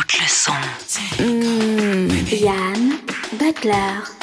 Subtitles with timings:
[0.00, 0.52] écoute le son.
[1.22, 2.92] Mmh, Yann
[3.38, 4.19] Butler.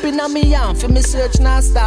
[0.00, 1.79] up in a me arm for me search now stop.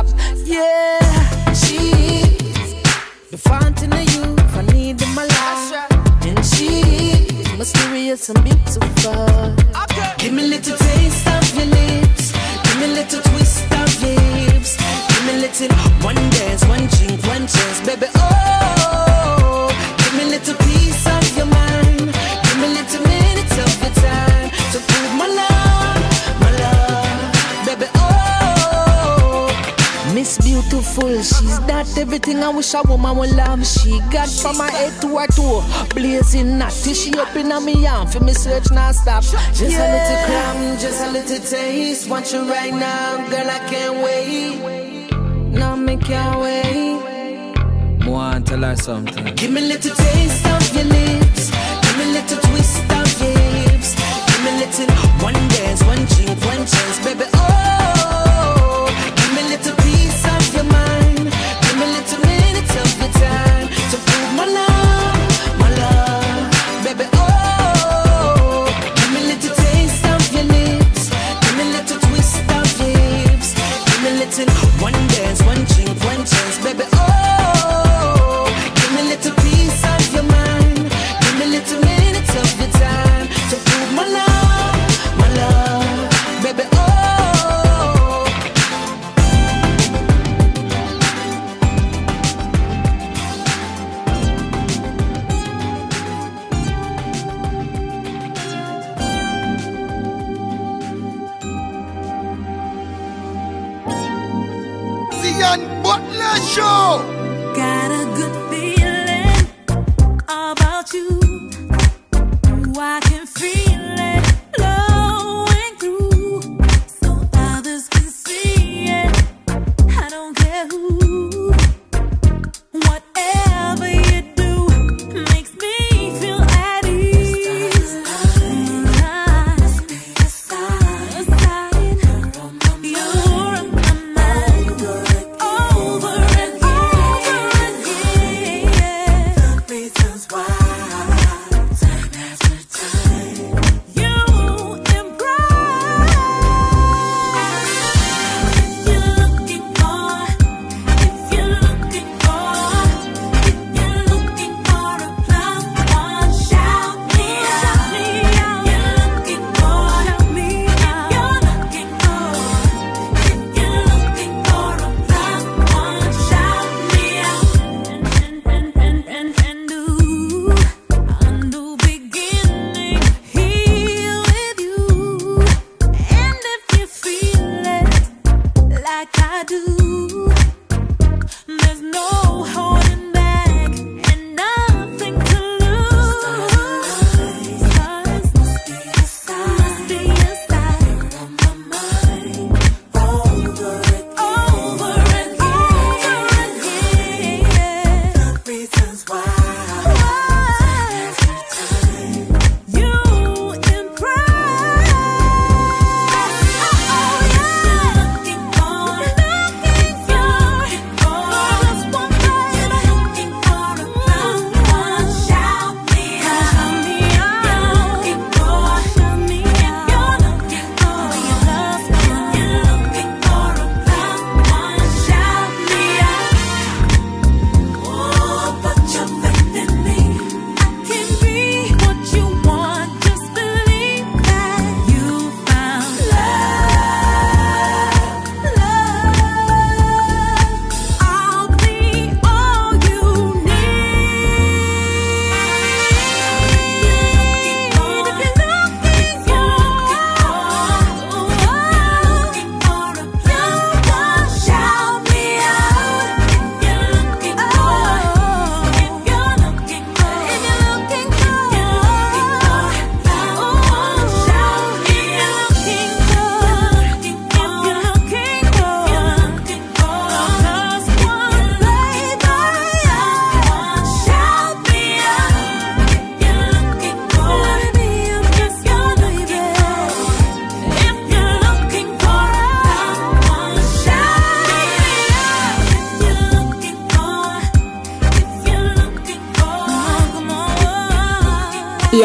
[32.53, 33.65] I wish a woman would love.
[33.65, 35.65] She got from my head to her toe.
[35.95, 39.23] Blazing natty, she up in me arm for me search non stop.
[39.23, 39.81] Just yeah.
[39.81, 42.07] a little crumb, just a little taste.
[42.07, 45.11] Want you right now, girl, I can't wait.
[45.49, 48.05] No, me can't wait.
[48.45, 49.33] to tell her something.
[49.33, 51.49] Give me a little taste of your lips.
[51.81, 53.95] Give me a little twist of your hips.
[54.27, 57.23] Give me a little one dance, one drink, one chance, baby.
[57.33, 57.62] Oh.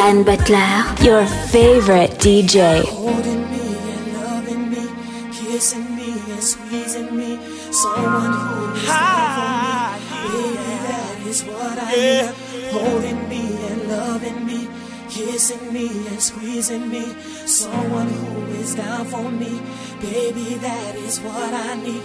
[0.08, 2.82] Brian Butler, your favorite DJ.
[2.82, 3.60] Holding me
[3.92, 4.88] and loving me,
[5.32, 7.38] kissing me and squeezing me,
[7.70, 10.56] someone who is there for me.
[10.88, 12.70] That is what I need.
[12.72, 14.68] Holding me and loving me,
[15.10, 17.04] kissing me and squeezing me,
[17.44, 19.60] someone who is down for me.
[20.00, 22.02] Baby, that is what I need.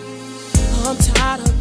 [0.85, 1.52] I'm tired of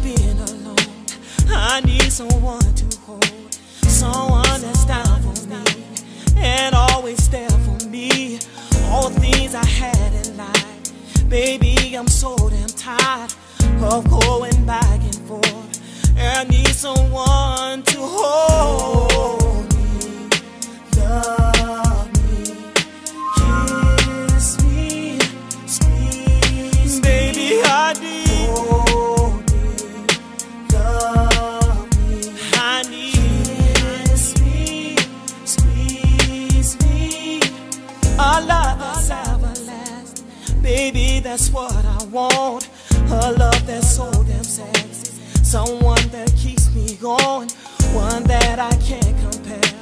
[48.63, 49.73] I can't compare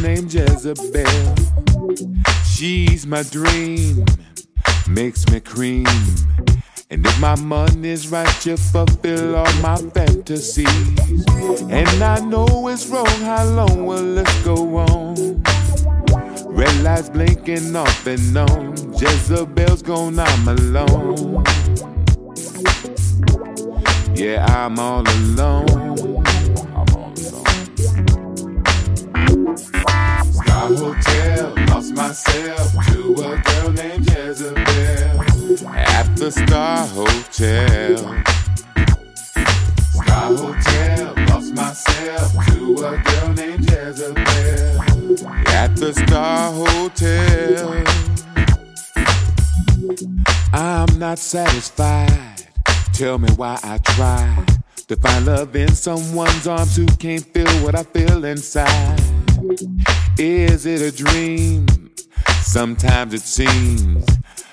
[0.00, 1.34] Named Jezebel.
[2.44, 4.04] She's my dream,
[4.88, 5.86] makes me cream.
[6.88, 10.66] And if my money's right, you fulfill all my fantasies.
[11.68, 15.42] And I know it's wrong, how long will this go on?
[16.46, 18.76] Red lights blinking off and on.
[18.98, 21.44] Jezebel's gone, I'm alone.
[24.14, 25.85] Yeah, I'm all alone.
[30.66, 35.22] Hotel, lost myself to a girl named Jezebel
[35.76, 37.96] at the Star Hotel.
[39.92, 44.82] Star Hotel, lost myself to a girl named Jezebel
[45.46, 47.84] at the Star Hotel.
[50.52, 52.48] I'm not satisfied.
[52.92, 54.44] Tell me why I try
[54.88, 59.00] to find love in someone's arms who can't feel what I feel inside.
[60.18, 61.66] Is it a dream?
[62.40, 64.06] Sometimes it seems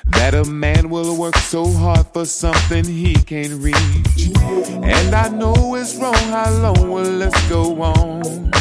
[0.07, 4.35] that a man will work so hard for something he can't reach.
[4.83, 8.51] And I know it's wrong, how long will this go on?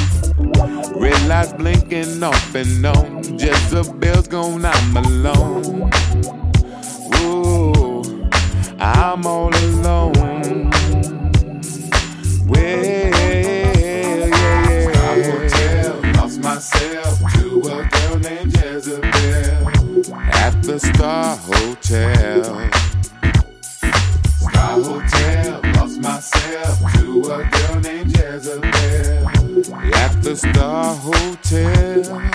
[0.95, 3.25] Red lights blinking off and on.
[3.37, 5.91] Jezebel's gone, I'm alone.
[7.17, 8.31] Ooh,
[8.79, 10.71] I'm all alone.
[12.47, 12.92] Well,
[16.63, 22.71] myself to a girl named Jezebel at the Star Hotel.
[24.39, 29.29] Star Hotel, lost myself to a girl named Jezebel
[29.93, 32.31] at the Star Hotel.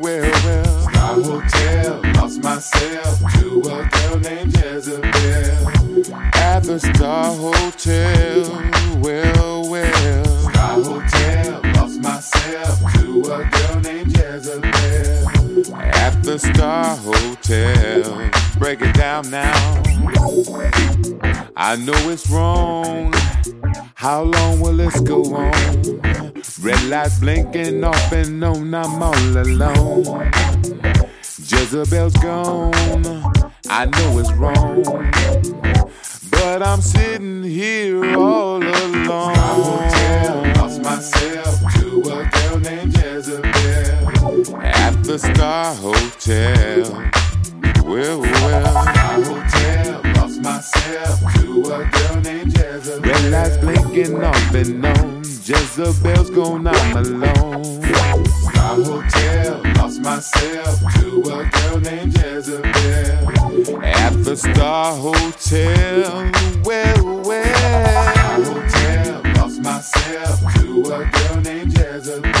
[0.00, 8.81] Well, well, Star Hotel, lost myself to a girl named Jezebel at the Star Hotel.
[16.32, 18.30] The Star Hotel.
[18.58, 19.82] Break it down now.
[21.56, 23.12] I know it's wrong.
[23.94, 25.52] How long will this go on?
[26.62, 30.32] Red lights blinking off and on, I'm all alone.
[31.22, 32.72] Jezebel's gone.
[33.68, 34.82] I know it's wrong.
[36.30, 39.34] But I'm sitting here all alone.
[39.34, 41.61] Hotel, lost myself
[45.12, 46.84] the Star Hotel.
[47.84, 53.10] Well, well, Star Hotel, lost myself to a girl named Jezebel.
[53.10, 55.18] Red lights blinking off and on.
[55.20, 57.82] Jezebel's gone, I'm alone.
[57.82, 66.32] Star Hotel, lost myself to a girl named Jezebel at the Star Hotel.
[66.64, 72.31] Well, well, Star Hotel, lost myself to a girl named Jezebel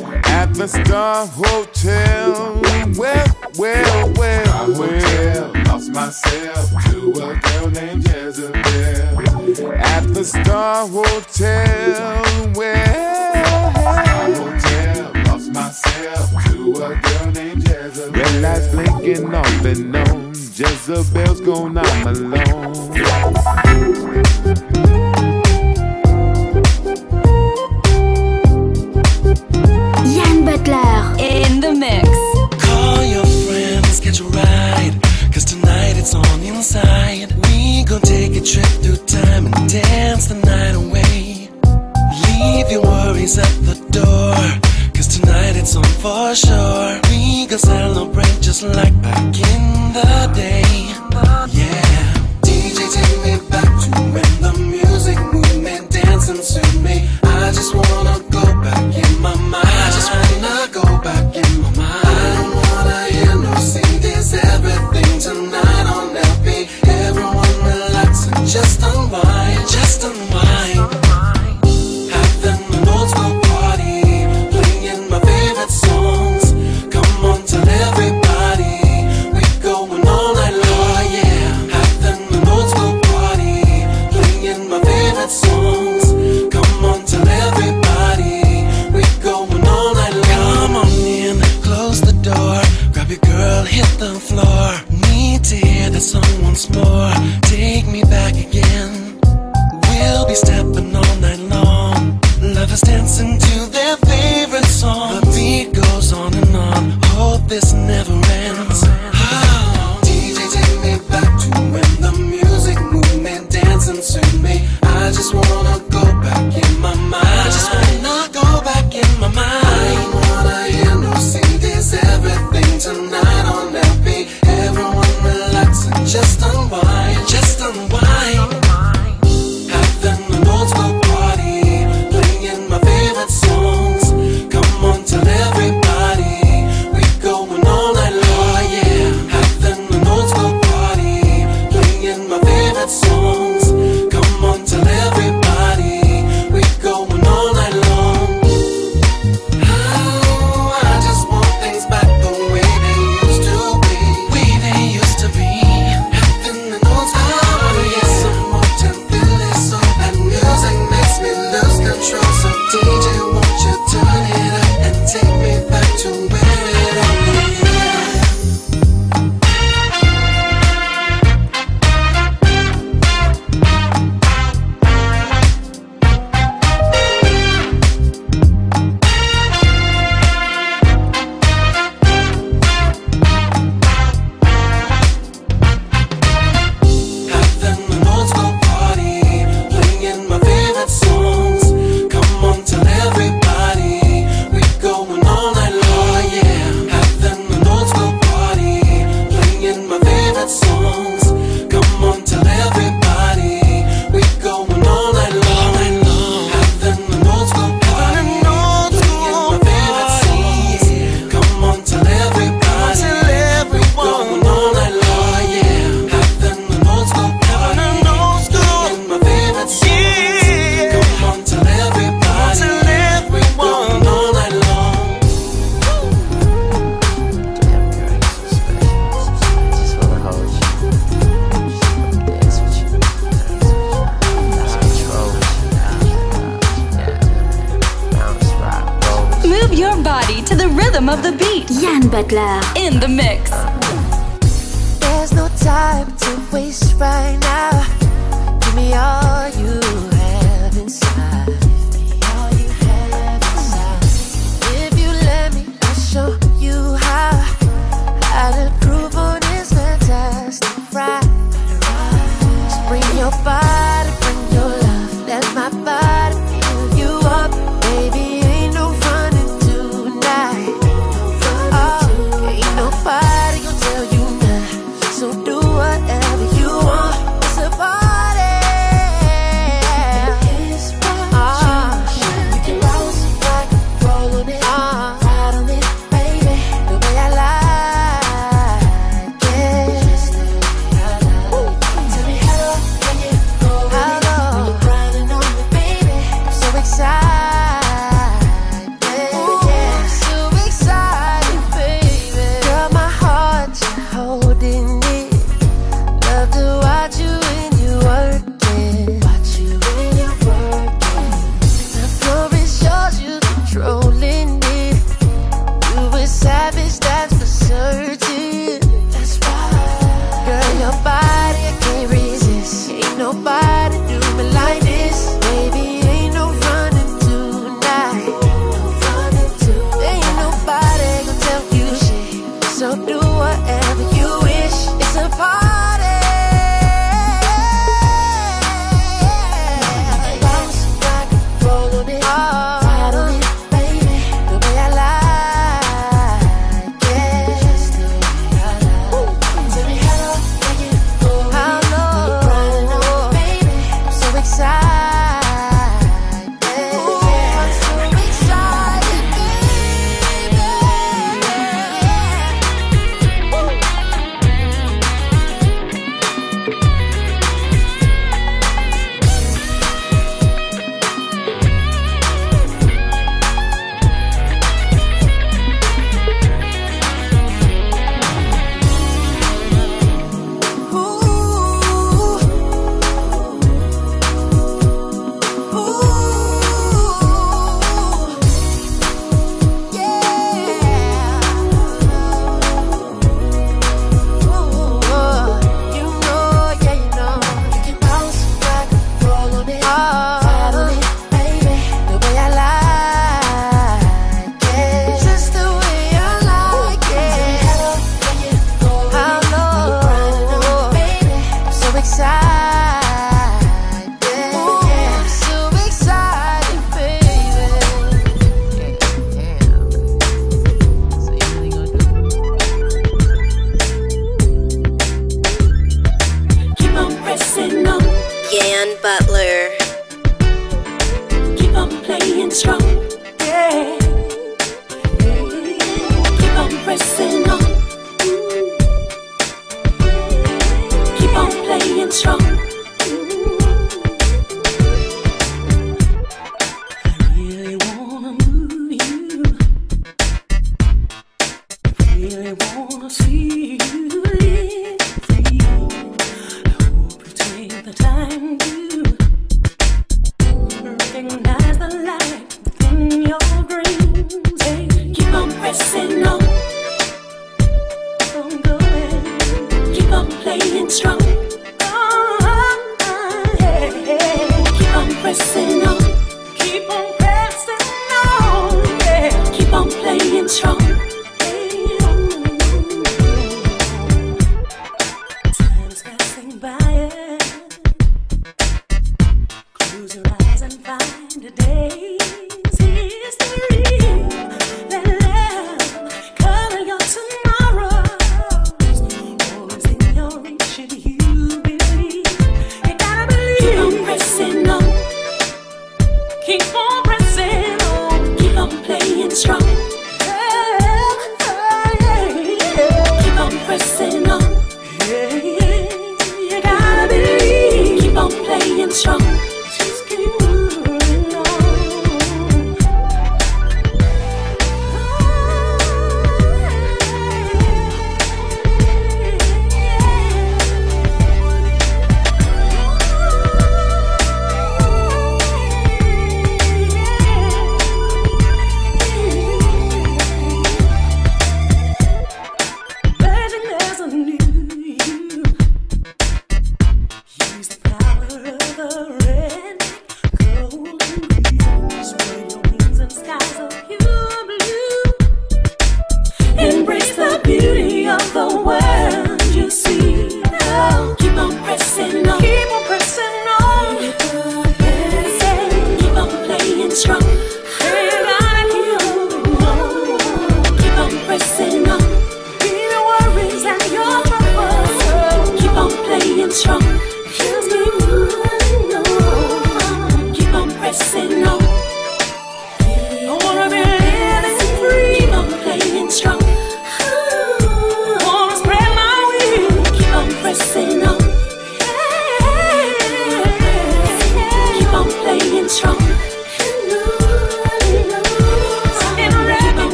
[0.00, 2.60] at the Star Hotel.
[2.96, 3.26] Well,
[3.58, 12.52] well, well, Star Hotel, lost myself to a girl named Jezebel at the Star Hotel.
[12.54, 18.12] Well, Star Hotel, lost myself to a girl named Jezebel.
[18.12, 20.32] Red lights blinking off and on.
[20.54, 22.92] Jezebel's gone, I'm alone.
[30.42, 32.08] Yann Butler in the mix.
[32.64, 34.98] Call your friends, get a ride.
[35.32, 37.32] Cause tonight it's on inside.
[37.46, 41.48] We gon' take a trip through time and dance the night away.
[42.26, 44.34] Leave your worries at the door.
[44.94, 47.00] Cause tonight it's on for sure.
[47.10, 50.61] We gon' celebrate just like back in the day.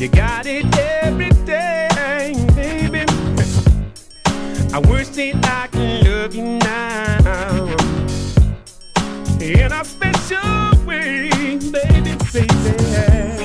[0.00, 3.04] You got it every day, baby.
[4.72, 7.76] I wish that I could love you now
[9.38, 11.28] in a special way,
[11.70, 13.39] baby, baby.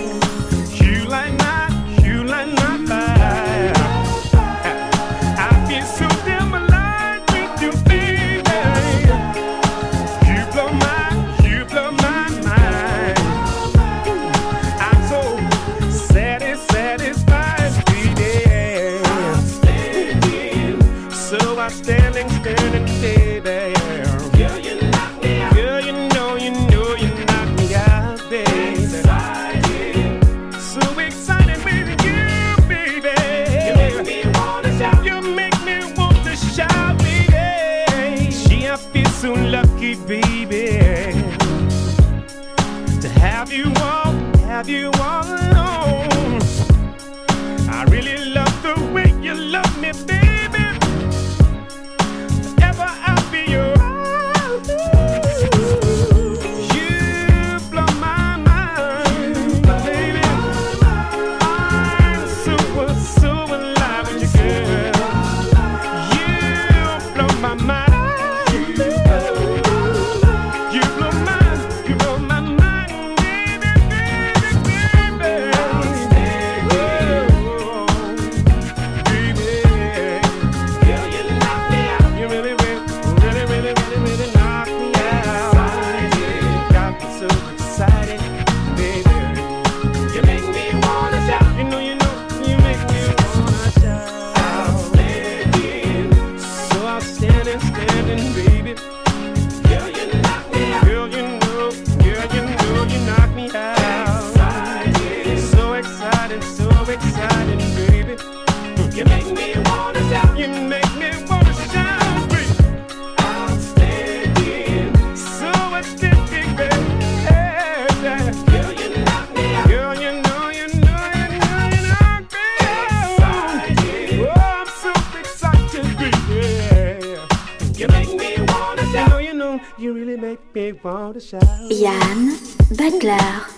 [131.70, 132.34] Yann
[132.72, 133.55] Butler.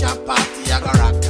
[0.00, 1.25] Your party, I go rock.